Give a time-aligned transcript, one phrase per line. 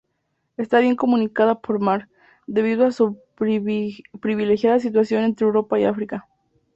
[0.57, 2.09] Está bien comunicada por mar,
[2.47, 6.27] debido a su privilegiada situación entre Europa y África.